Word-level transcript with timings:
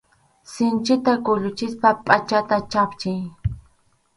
Sinchita 0.51 1.13
kuyuchispa 1.25 1.89
pʼachata 2.05 2.57
chhapchiy. 2.71 3.21